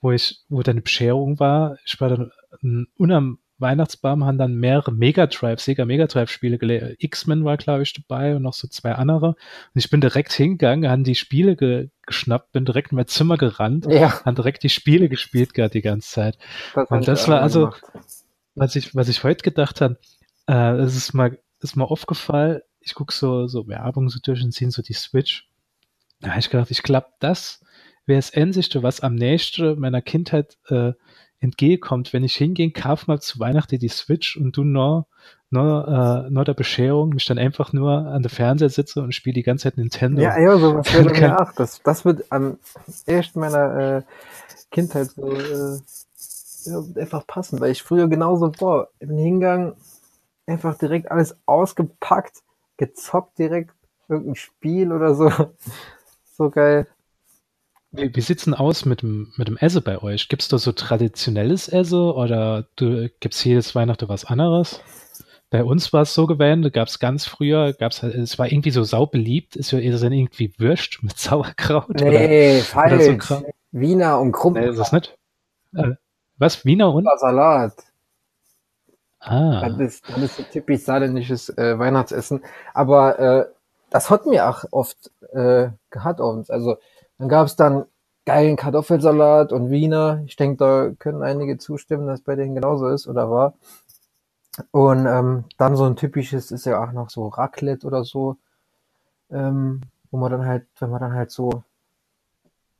[0.00, 5.26] wo ich, wo deine Bescherung war, ich war dann unam Weihnachtsbaum haben dann mehrere Mega
[5.26, 7.02] Drive, Sega Mega Drive Spiele gelegt.
[7.02, 9.28] X-Men war, glaube ich, dabei und noch so zwei andere.
[9.28, 9.36] Und
[9.74, 13.86] ich bin direkt hingegangen, haben die Spiele ge geschnappt, bin direkt in mein Zimmer gerannt,
[13.86, 14.24] ja.
[14.24, 16.38] haben direkt die Spiele gespielt gerade die ganze Zeit.
[16.74, 17.82] Das und das war also, gemacht.
[18.54, 19.98] was ich, was ich heute gedacht habe,
[20.46, 24.54] äh, es ist mal, ist mal aufgefallen, ich gucke so, so Werbung so durch und
[24.54, 25.50] sehe so die Switch.
[26.20, 27.62] Da habe ich gedacht, ich glaube, das
[28.06, 30.92] wäre das Endsichte, was am nächsten meiner Kindheit äh,
[31.40, 35.06] entgegenkommt, wenn ich hingehe, kauf mal zu Weihnachten die Switch und du nur,
[35.50, 39.34] nur, äh, nur der Bescherung mich dann einfach nur an der Fernseher sitze und spiele
[39.34, 40.20] die ganze Zeit Nintendo.
[40.22, 41.52] Ja, ja, so was wäre mir auch.
[41.52, 42.58] Das, das wird am
[43.06, 44.02] ersten meiner äh,
[44.70, 45.78] Kindheit so äh,
[46.64, 48.88] ja, einfach passen, weil ich früher genauso war.
[48.98, 49.74] Bin hingegangen,
[50.46, 52.42] einfach direkt alles ausgepackt,
[52.76, 53.74] gezockt direkt,
[54.08, 55.30] irgendein Spiel oder so.
[56.36, 56.86] so geil.
[57.90, 60.28] Wie, wie sieht's denn aus mit dem, mit dem Essen bei euch?
[60.28, 64.80] Gibt's da so traditionelles Essen oder du, gibt's jedes Weihnachten was anderes?
[65.50, 68.70] Bei uns war es so gewesen, da gab's ganz früher, gab's halt, es war irgendwie
[68.70, 71.88] so saubeliebt, ist ja irgendwie Würst mit Sauerkraut.
[72.00, 73.08] Nee, oder, falsch.
[73.08, 74.54] Oder so Wiener und Krumm.
[74.54, 75.16] Nee, ist das nicht?
[75.74, 75.92] Äh,
[76.36, 76.64] was?
[76.64, 77.08] Wiener und?
[77.18, 77.72] Salat.
[79.20, 79.68] Ah.
[79.68, 82.44] Das ist, das ist so typisch saarländisches äh, Weihnachtsessen.
[82.72, 83.46] Aber äh,
[83.90, 86.50] das hat mir auch oft äh, gehabt uns.
[86.50, 86.76] Also
[87.18, 87.84] dann gab es dann
[88.24, 90.22] geilen Kartoffelsalat und Wiener.
[90.26, 93.54] Ich denke, da können einige zustimmen, dass bei denen genauso ist oder war.
[94.70, 98.36] Und ähm, dann so ein typisches ist ja auch noch so Raclette oder so,
[99.30, 101.64] ähm, wo man dann halt, wenn man dann halt so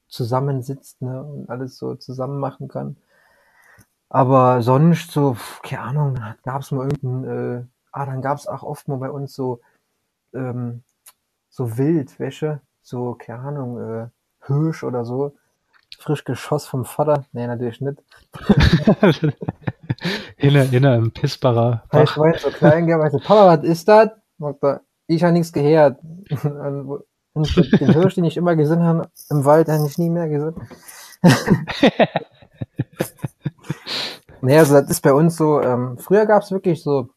[0.08, 2.96] zusammensitzt ne, und alles so zusammen machen kann.
[4.10, 8.62] Aber sonst so, keine Ahnung, gab es mal irgendein, äh, ah, dann gab es auch
[8.62, 9.60] oft mal bei uns so,
[10.34, 10.82] ähm,
[11.50, 14.08] so Wildwäsche, so, keine Ahnung, äh,
[14.48, 15.36] Hirsch oder so.
[15.98, 17.24] Frisch geschoss vom Vater.
[17.32, 18.02] Nee, natürlich nicht.
[20.36, 21.84] in, in einem Pissbarer.
[21.92, 24.10] Ich war so klein gemeint, Papa, was ist das?
[25.06, 26.00] Ich habe nichts gehört.
[27.34, 30.56] Und den Hirsch, den ich immer gesehen habe, im Wald, habe ich nie mehr gesehen.
[34.40, 37.10] naja, also das ist bei uns so, ähm, früher gab es wirklich so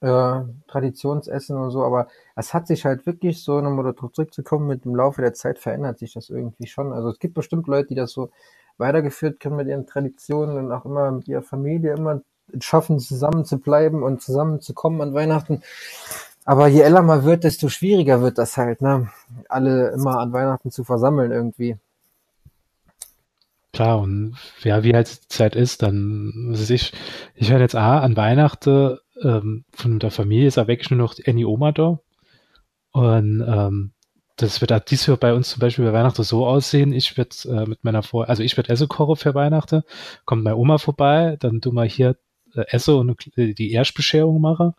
[0.00, 2.08] äh, Traditionsessen und so, aber
[2.38, 5.98] es hat sich halt wirklich so, nochmal darauf zurückzukommen, mit dem Laufe der Zeit verändert
[5.98, 6.92] sich das irgendwie schon.
[6.92, 8.30] Also es gibt bestimmt Leute, die das so
[8.76, 12.20] weitergeführt können mit ihren Traditionen und auch immer mit ihrer Familie immer
[12.60, 15.62] schaffen, zusammen zu bleiben und zusammenzukommen an Weihnachten.
[16.44, 19.08] Aber je älter man wird, desto schwieriger wird das halt, ne?
[19.48, 21.76] Alle immer an Weihnachten zu versammeln irgendwie.
[23.72, 26.92] Klar, und ja, wie halt die Zeit ist, dann, was ich,
[27.34, 31.16] ich höre jetzt A, an Weihnachten ähm, von der Familie ist er wirklich nur noch
[31.26, 31.98] Annie Oma da.
[32.92, 33.92] Und ähm,
[34.36, 36.92] das wird dies Jahr bei uns zum Beispiel bei Weihnachten so aussehen.
[36.92, 39.82] Ich werde äh, mit meiner Vor also ich werde Essen kochen für Weihnachten,
[40.24, 42.16] kommt meine Oma vorbei, dann tu mal hier
[42.54, 44.74] äh, Essen und die Erstbescherung mache,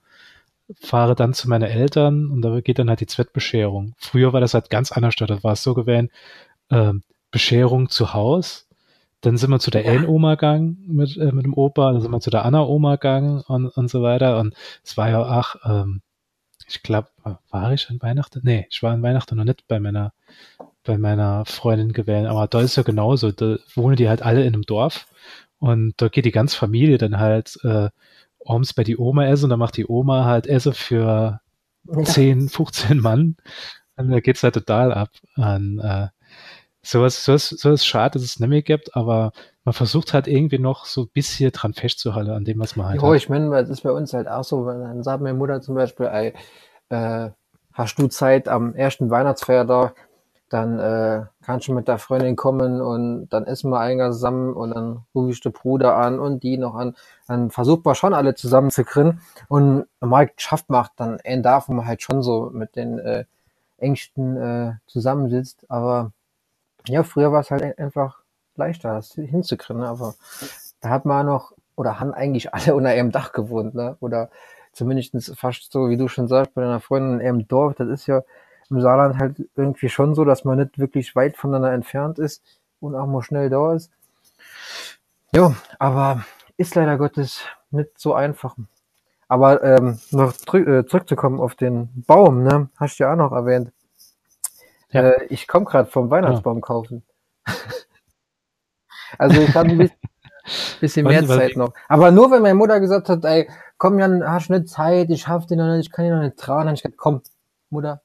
[0.81, 3.95] fahre dann zu meinen Eltern und da geht dann halt die Zweitbescherung.
[3.97, 6.09] Früher war das halt ganz anders, da war es so gewesen,
[6.69, 6.93] äh,
[7.31, 8.67] Bescherung zu Haus,
[9.21, 9.85] dann sind wir zu der.
[9.85, 13.67] Ellen-Oma gegangen mit, äh, mit dem Opa, dann sind wir zu der Anna-Oma gegangen und,
[13.67, 14.39] und so weiter.
[14.39, 16.01] Und es war ja auch, ähm,
[16.69, 17.09] ich glaube,
[17.49, 18.41] war ich an Weihnachten?
[18.43, 20.13] Nee, ich war an Weihnachten noch nicht bei meiner,
[20.83, 22.27] bei meiner Freundin gewählt.
[22.27, 23.31] Aber da ist ja genauso.
[23.31, 25.07] Da wohnen die halt alle in einem Dorf.
[25.57, 27.89] Und da geht die ganze Familie dann halt äh,
[28.45, 31.41] abends bei die Oma essen und dann macht die Oma halt Essen für
[31.85, 32.03] ja.
[32.03, 33.35] 10, 15 Mann.
[33.97, 35.09] Und da geht's halt total ab.
[35.35, 36.07] Und, äh,
[36.89, 39.31] sowas, sowas, sowas schade, dass es nicht mehr gibt, aber
[39.63, 43.01] man versucht halt irgendwie noch so ein bisschen dran festzuhalten an dem, was man halt
[43.01, 43.15] hat.
[43.15, 45.75] ich meine, das ist bei uns halt auch so, wenn dann sagt meine Mutter zum
[45.75, 46.33] Beispiel, ey,
[46.89, 47.29] äh,
[47.73, 49.95] hast du Zeit am ersten Weihnachtsfeiertag,
[50.49, 54.71] dann äh, kannst du mit der Freundin kommen und dann essen wir einen zusammen und
[54.71, 56.95] dann rufe ich den Bruder an und die noch an.
[57.27, 61.73] Dann versucht man schon alle zusammen zu kriegen und normal schafft man dann Tag, wo
[61.73, 63.25] man halt schon so mit den äh,
[63.77, 66.11] Ängsten äh, zusammensitzt, aber
[66.87, 68.21] ja, früher war es halt einfach
[68.55, 69.87] leichter, das hinzukriegen, ne?
[69.87, 70.15] aber
[70.81, 73.97] da hat man noch, oder haben eigentlich alle unter ihrem Dach gewohnt, ne?
[73.99, 74.29] oder
[74.73, 78.07] zumindest fast so, wie du schon sagst, bei deiner Freundin in ihrem Dorf, das ist
[78.07, 78.23] ja
[78.69, 82.43] im Saarland halt irgendwie schon so, dass man nicht wirklich weit voneinander entfernt ist
[82.79, 83.91] und auch mal schnell da ist.
[85.33, 86.23] Ja, aber
[86.57, 88.55] ist leider Gottes nicht so einfach.
[89.27, 92.69] Aber ähm, noch äh, zurückzukommen auf den Baum, ne?
[92.77, 93.71] Hast du ja auch noch erwähnt.
[94.91, 95.09] Ja.
[95.09, 97.03] Äh, ich komme gerade vom Weihnachtsbaum kaufen.
[99.17, 99.97] also ich habe ein bisschen,
[100.79, 101.73] bisschen mehr Zeit noch.
[101.87, 105.21] Aber nur wenn meine Mutter gesagt hat, ey, komm Jan, hast du nicht Zeit, ich
[105.21, 106.65] schaff den noch nicht, ich kann ihn noch nicht tragen.
[106.65, 107.21] Dann ich gesagt, komm,
[107.69, 108.01] Mutter,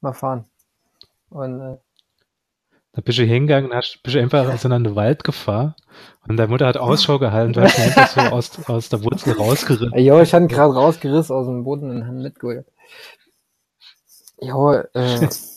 [0.00, 0.44] mal fahren.
[1.30, 1.76] Und äh,
[2.94, 5.74] da bist du hingegangen und hast, bist du einfach in einen Wald gefahren
[6.28, 9.32] und deine Mutter hat Ausschau gehalten, du hast ihn einfach so aus, aus der Wurzel
[9.36, 9.98] rausgerissen.
[9.98, 12.66] Ja, ich hatte ihn gerade rausgerissen aus dem Boden und haben mitgeholt.
[14.38, 15.28] Ja, äh,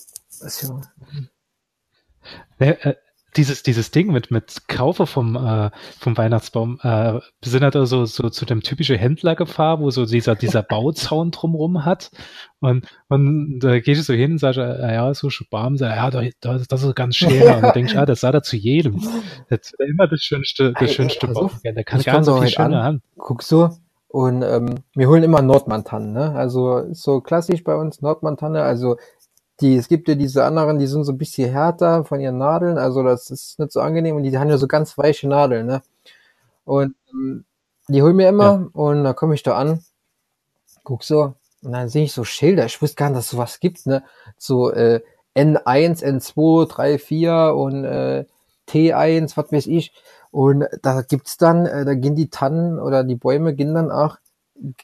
[2.59, 2.67] ja.
[2.67, 2.95] Äh,
[3.37, 5.69] dieses, dieses Ding mit, mit Kaufe vom, äh,
[5.99, 10.63] vom Weihnachtsbaum, äh, sind halt so, so zu dem typischen Händlergefahr, wo so dieser, dieser
[10.69, 12.09] Bauzaun drumrum hat.
[12.59, 15.95] Und, und da gehst du so hin und sagst, äh, ja, so schon Baum, sag,
[15.95, 16.09] ja,
[16.41, 17.41] das, das ist ganz schön.
[17.41, 19.01] Und dann denkst du, ah, das sah da zu jedem.
[19.49, 21.51] Das ist immer das schönste, das schönste Baum.
[21.63, 23.01] Der kann gar so viel schöner haben.
[23.17, 23.69] Guckst du?
[24.09, 26.33] Und ähm, wir holen immer Nordmantannen, ne?
[26.33, 28.63] Also so klassisch bei uns Nordmantanne.
[28.63, 28.97] Also
[29.61, 32.77] die, es gibt ja diese anderen, die sind so ein bisschen härter von ihren Nadeln,
[32.77, 35.81] also das ist nicht so angenehm und die haben ja so ganz weiche Nadeln, ne?
[36.65, 37.45] Und ähm,
[37.87, 38.69] die holen mir immer ja.
[38.73, 39.83] und da komme ich da an,
[40.83, 43.85] guck so, und dann sehe ich so Schilder, ich wusste gar nicht, dass sowas gibt,
[43.87, 44.03] ne?
[44.37, 45.01] So äh,
[45.35, 48.25] N1, N2, 3, 4 und äh,
[48.67, 49.93] T1, was weiß ich.
[50.31, 54.17] Und da gibt's dann, äh, da gehen die Tannen oder die Bäume gehen dann auch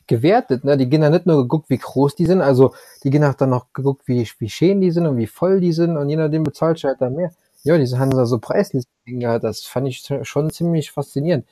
[0.07, 0.63] gewertet.
[0.63, 0.77] Ne?
[0.77, 3.49] Die gehen dann nicht nur geguckt, wie groß die sind, also die gehen auch dann
[3.49, 6.43] noch geguckt, wie, wie schön die sind und wie voll die sind und je nachdem
[6.43, 7.31] bezahlt du halt dann mehr.
[7.63, 11.45] Ja, diese haben da so Preislisten gehabt, das fand ich schon ziemlich faszinierend.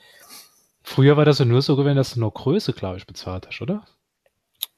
[0.82, 3.62] Früher war das ja nur so gewesen, dass du nur Größe, glaube ich, bezahlt hast,
[3.62, 3.84] oder?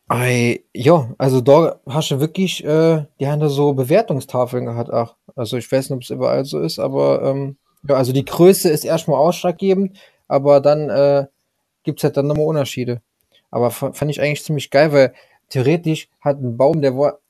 [0.06, 5.16] Ei, ja, also da hast du wirklich, äh, die haben da so Bewertungstafeln gehabt auch.
[5.34, 7.56] Also ich weiß nicht, ob es überall so ist, aber ähm,
[7.88, 9.96] ja, also die Größe ist erstmal ausschlaggebend,
[10.28, 11.26] aber dann äh,
[11.84, 13.00] gibt's halt dann nochmal Unterschiede.
[13.54, 15.14] Aber fand ich eigentlich ziemlich geil, weil
[15.48, 17.20] theoretisch hat ein Baum, der war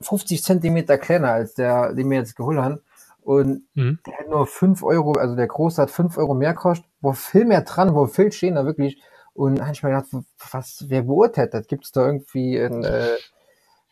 [0.00, 2.80] 50 Zentimeter kleiner als der, den wir jetzt geholt haben.
[3.22, 4.00] Und mhm.
[4.04, 7.44] der hat nur 5 Euro, also der große hat 5 Euro mehr kostet, wo viel
[7.44, 9.00] mehr dran, wo viel stehen da wirklich.
[9.34, 10.08] Und habe ich mir gedacht,
[10.50, 11.68] was, wer beurteilt das?
[11.68, 13.10] Gibt es da irgendwie ein, äh,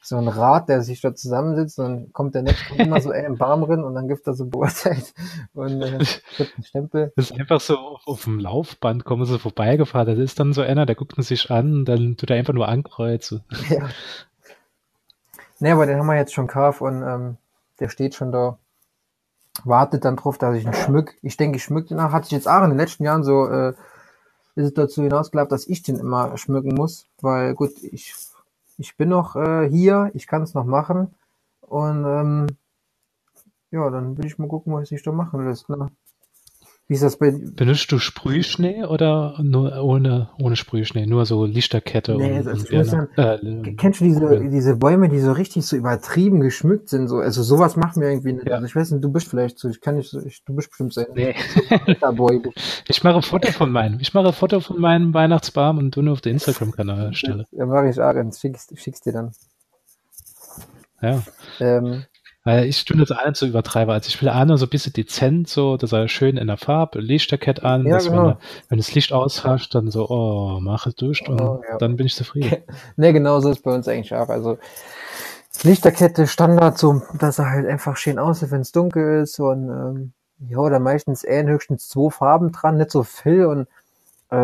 [0.02, 3.26] so ein Rat, der sich da zusammensitzt und dann kommt der Netz immer so ey,
[3.26, 5.14] im Baum drin und dann gibt er so beurteilt
[5.54, 5.98] und äh,
[6.36, 7.12] gibt einen Stempel.
[7.16, 10.06] Das ist einfach so auf, auf dem Laufband kommen sie vorbeigefahren.
[10.06, 12.68] Das ist dann so einer, der guckt sich an und dann tut er einfach nur
[12.68, 13.42] ankreuzen.
[13.68, 13.88] Ja.
[15.58, 17.38] Ne, aber den haben wir jetzt schon gekauft und ähm,
[17.80, 18.58] der steht schon da.
[19.64, 21.14] Wartet dann drauf, dass ich ihn schmück.
[21.22, 22.12] Ich denke, ich schmück den auch.
[22.12, 23.72] Hat sich jetzt auch in den letzten Jahren so äh,
[24.56, 28.14] ist es dazu hinausgelaufen, dass ich den immer schmücken muss, weil gut, ich
[28.78, 31.14] ich bin noch äh, hier, ich kann es noch machen.
[31.60, 32.46] Und ähm,
[33.70, 35.68] ja, dann will ich mal gucken, was ich da machen lässt.
[35.68, 35.90] Ne?
[36.88, 41.04] Wie ist das bei Benutzt du Sprühschnee oder nur ohne, ohne Sprühschnee?
[41.06, 42.16] Nur so Lichterkette?
[42.16, 46.40] Nee, und, und dann, äh, kennst du diese, diese Bäume, die so richtig so übertrieben
[46.40, 47.08] geschmückt sind?
[47.08, 48.46] So, also sowas machen wir irgendwie nicht.
[48.46, 48.54] Ja.
[48.54, 50.70] Also ich weiß nicht, du bist vielleicht so, ich kann nicht so, ich, du bist
[50.70, 51.34] bestimmt so nee.
[52.88, 53.98] ich mache ein Foto von meinem.
[53.98, 57.46] Ich mache ein Foto von meinem Weihnachtsbaum und du nur auf den Instagram-Kanal stelle.
[57.50, 59.32] Ja, mache ich auch, schickst, schickst dir dann.
[61.02, 61.22] Ja.
[61.58, 62.04] Ähm,
[62.46, 63.92] weil ich tue das auch nicht so übertreibe.
[63.92, 67.00] Also ich will nur so ein bisschen dezent, so, dass er schön in der Farbe,
[67.00, 68.18] Lichterkette an, ja, dass genau.
[68.18, 71.76] wenn, er, wenn das Licht aushascht, dann so, oh, mach es durch und oh, ja.
[71.78, 72.62] dann bin ich zufrieden.
[72.96, 74.28] ne, genau so ist bei uns eigentlich auch.
[74.28, 74.58] Also
[75.64, 80.12] Lichterkette Standard, so, dass er halt einfach schön aussieht, wenn es dunkel ist und ähm,
[80.48, 83.66] ja, da meistens eher höchstens zwei Farben dran, nicht so viel und
[84.30, 84.36] äh,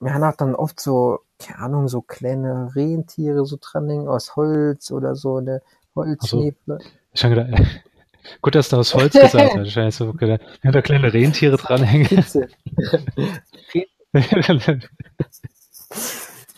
[0.00, 4.34] wir haben auch dann oft so, keine Ahnung, so kleine Rentiere so dran hängen aus
[4.34, 5.62] Holz oder so, eine
[5.94, 6.78] Holzschneefle.
[6.78, 7.62] Also, ich habe gedacht,
[8.42, 9.76] gut, dass du aus Holz gesagt hast.
[9.76, 12.08] Ich so gedacht, ja, da kleine Rentiere dranhängen.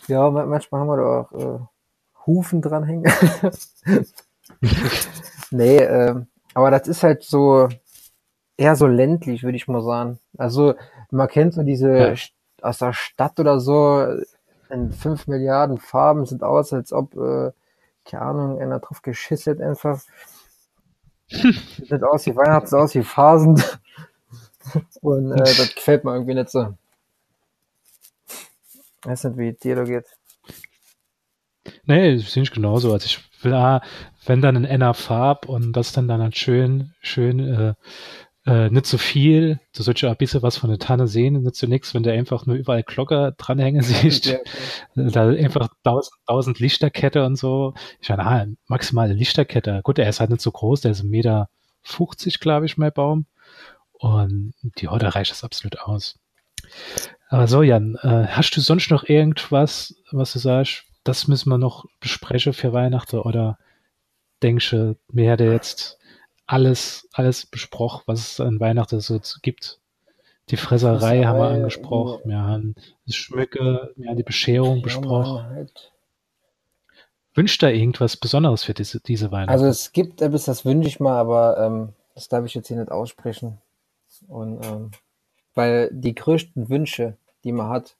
[0.07, 1.59] ja, manchmal haben wir da auch äh,
[2.25, 3.11] Hufen dranhängen.
[5.51, 6.15] nee, äh,
[6.53, 7.69] aber das ist halt so
[8.57, 10.19] eher so ländlich, würde ich mal sagen.
[10.37, 10.75] Also
[11.11, 12.13] man kennt so diese ja.
[12.61, 14.05] aus der Stadt oder so
[14.69, 17.51] in fünf Milliarden Farben sind aus, als ob, äh,
[18.05, 20.01] keine Ahnung, einer drauf geschissen einfach.
[21.29, 23.61] Sieht aus wie Weihnachts, aus wie Phasen.
[25.01, 26.73] Und äh, das gefällt mir irgendwie nicht so.
[29.01, 30.05] Ich weiß nicht, wie dir da geht.
[31.85, 32.93] Nee, das finde ich genauso.
[32.93, 33.81] Also ich will, ah,
[34.25, 37.73] wenn dann in einer Farb und das dann dann halt schön, schön, äh,
[38.47, 41.57] äh, nicht so viel, du sollst ja ein bisschen was von der Tanne sehen, nicht
[41.57, 44.37] so nichts, wenn du einfach nur überall Glocker dranhängen siehst, ja,
[44.95, 45.11] okay.
[45.11, 47.73] da einfach tausend, tausend Lichterkette und so.
[47.99, 49.81] Ich meine, ah, maximale Lichterkette.
[49.83, 51.49] Gut, er ist halt nicht so groß, der ist 1,50 Meter,
[51.83, 53.25] 50, glaube ich, mein Baum.
[53.91, 56.17] Und die Horde reicht das absolut aus.
[57.29, 61.57] Aber so, Jan, äh, hast du sonst noch irgendwas, was du sagst, das müssen wir
[61.57, 63.57] noch besprechen für Weihnachten oder
[64.41, 65.96] denkst du, mir hätte jetzt
[66.47, 69.79] alles, alles besprochen, was es an Weihnachten so gibt?
[70.49, 75.43] Die Fresserei haben wir angesprochen, wir haben das Schmücke, wir haben die Bescherung besprochen.
[75.43, 75.91] Halt.
[77.33, 79.51] Wünscht da irgendwas Besonderes für diese, diese Weihnachten?
[79.51, 82.77] Also es gibt etwas, das wünsche ich mal, aber ähm, das darf ich jetzt hier
[82.77, 83.61] nicht aussprechen.
[84.27, 84.91] Und ähm,
[85.53, 87.97] weil die größten Wünsche, die man hat,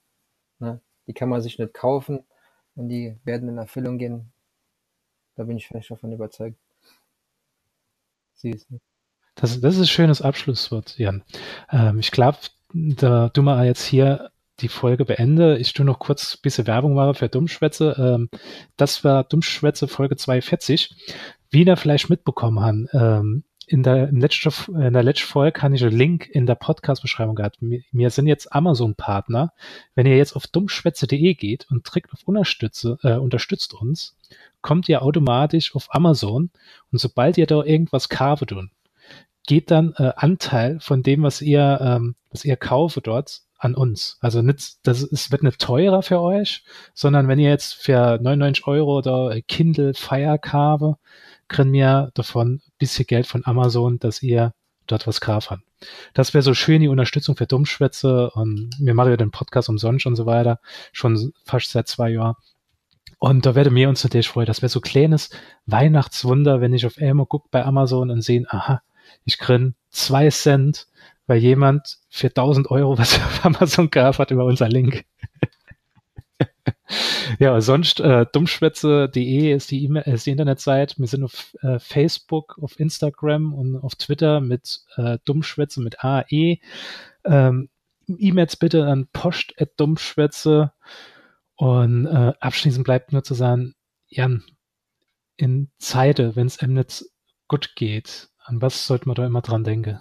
[0.59, 2.23] ne, die kann man sich nicht kaufen
[2.75, 4.31] und die werden in Erfüllung gehen.
[5.35, 6.57] Da bin ich fest davon überzeugt.
[9.35, 11.23] Das, das ist ein schönes Abschlusswort, Jan.
[11.71, 12.37] Ähm, ich glaube,
[12.73, 16.95] da du mal jetzt hier die Folge beende, ich tue noch kurz ein bisschen Werbung
[16.95, 17.95] machen für Dummschwätze.
[17.97, 18.29] Ähm,
[18.75, 20.95] das war Dummschwätze Folge 42.
[21.49, 25.75] Wie ihr vielleicht mitbekommen haben, ähm, in der, in, letzter, in der letzten Folge habe
[25.75, 27.57] ich einen Link in der Podcast-Beschreibung gehabt.
[27.59, 29.53] Wir, sind jetzt Amazon-Partner.
[29.93, 34.15] Wenn ihr jetzt auf dummschwätze.de geht und drückt auf Unterstütze, äh, unterstützt uns,
[34.61, 36.49] kommt ihr automatisch auf Amazon
[36.91, 38.71] und sobald ihr da irgendwas kauft und
[39.45, 44.17] geht dann äh, Anteil von dem, was ihr, ähm, was ihr kauft dort an uns.
[44.21, 48.67] Also nicht, das ist, wird nicht teurer für euch, sondern wenn ihr jetzt für 99
[48.67, 50.99] Euro oder Kindle Fire kauft,
[51.47, 54.53] kriegen wir davon ein bisschen Geld von Amazon, dass ihr
[54.85, 55.63] dort was kaufen.
[56.13, 60.05] Das wäre so schön, die Unterstützung für Dummschwätze und wir machen ja den Podcast umsonst
[60.05, 60.59] und so weiter,
[60.91, 62.35] schon fast seit zwei Jahren.
[63.19, 64.45] Und da werde mir uns natürlich freuen.
[64.45, 65.29] Das wäre so kleines
[65.65, 68.81] Weihnachtswunder, wenn ich auf Elmo gucke bei Amazon und sehe, aha,
[69.25, 70.87] ich kriege zwei Cent,
[71.27, 75.05] weil jemand für 1000 Euro was auf Amazon gekauft hat über unser Link.
[77.39, 80.97] ja, sonst äh, dummschwätze.de ist die, e die Internetseite.
[80.97, 86.59] Wir sind auf äh, Facebook, auf Instagram und auf Twitter mit äh, Dummschwätze mit AE.
[87.25, 87.69] Ähm,
[88.07, 90.71] E-Mails bitte an post.dummschwätze.
[91.55, 93.73] Und äh, abschließend bleibt nur zu sagen,
[94.07, 94.43] Jan,
[95.35, 97.05] in Zeiten, wenn es nicht
[97.47, 99.99] gut geht, an was sollte man da immer dran denken?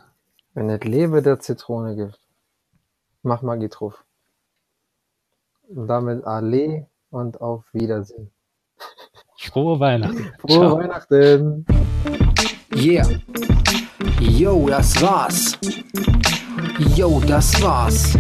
[0.57, 2.19] Wenn es Lebe der Zitrone gibt,
[3.23, 4.03] mach Magie drauf.
[5.69, 8.33] Und damit Ale und auf Wiedersehen.
[9.37, 10.33] Frohe Weihnachten.
[10.39, 10.79] Frohe Ciao.
[10.79, 11.67] Weihnachten.
[12.75, 13.07] Yeah.
[14.19, 15.59] Yo, das war's.
[16.97, 18.15] Yo, das war's.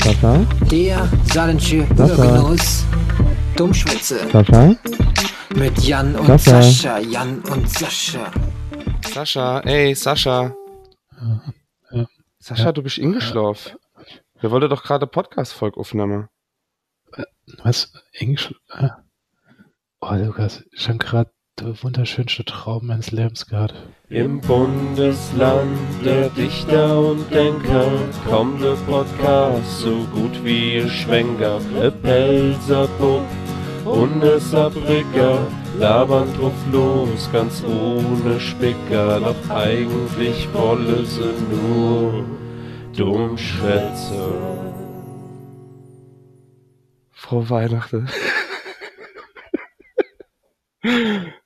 [0.00, 0.46] Sascha?
[0.70, 2.84] Der saarländische Bürgergenuss.
[3.56, 4.30] Dummschwätze.
[4.30, 4.76] Sascha?
[5.56, 6.62] Mit Jan und Sascha.
[6.62, 6.98] Sascha.
[6.98, 8.30] Jan und Sascha.
[9.12, 10.54] Sascha, ey, Sascha.
[12.44, 13.78] Sascha, du bist eingeschlafen.
[14.38, 16.28] Wir wollten doch gerade Podcast-Folge aufnehmen.
[17.62, 17.90] Was?
[18.12, 18.54] Englisch?
[20.02, 23.72] Oh, Lukas, schon gerade der wunderschönste Traum meines Lebens gehabt.
[24.10, 27.90] Im Bundesland der Dichter und Denker
[28.28, 31.62] kommt der Podcast so gut wie ihr Schwenker.
[31.80, 33.24] E Pelzerpupp
[33.86, 35.46] und e Saarbrücker
[35.78, 42.24] labern drauf los, ganz ohne Spicker, doch eigentlich wolle sie nur
[42.96, 44.32] Dummschwätze.
[47.12, 48.08] Frohe Weihnachten.